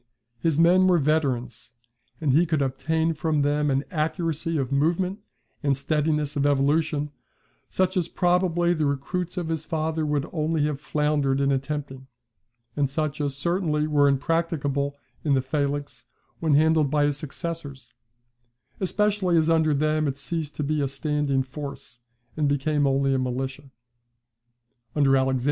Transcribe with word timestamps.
His 0.39 0.57
men 0.57 0.87
were 0.87 0.97
veterans; 0.97 1.73
and 2.19 2.31
he 2.33 2.47
could 2.47 2.63
obtain 2.63 3.13
from 3.13 3.43
them 3.43 3.69
an 3.69 3.83
accuracy 3.91 4.57
of 4.57 4.71
movement 4.71 5.19
and 5.61 5.77
steadiness 5.77 6.35
of 6.35 6.43
evolution, 6.43 7.11
such 7.69 7.95
as 7.95 8.07
probably 8.07 8.73
the 8.73 8.87
recruits 8.87 9.37
of 9.37 9.47
his 9.49 9.63
father 9.63 10.03
would 10.03 10.25
only 10.33 10.65
have 10.65 10.81
floundered 10.81 11.39
in 11.39 11.51
attempting, 11.51 12.07
and 12.75 12.89
such 12.89 13.21
as 13.21 13.37
certainly 13.37 13.85
were 13.85 14.07
impracticable 14.09 14.97
in 15.23 15.35
the 15.35 15.41
phalanx 15.43 16.05
when 16.39 16.55
handled 16.55 16.89
by 16.89 17.05
his 17.05 17.17
successors: 17.17 17.93
especially 18.79 19.37
as 19.37 19.51
under 19.51 19.71
them 19.71 20.07
it 20.07 20.17
ceased 20.17 20.55
to 20.55 20.63
be 20.63 20.81
a 20.81 20.87
standing 20.87 21.43
force, 21.43 21.99
and 22.35 22.49
became 22.49 22.87
only 22.87 23.13
a 23.13 23.19
militia. 23.19 23.69
[See 24.95 25.01
Niebuhr. 25.01 25.39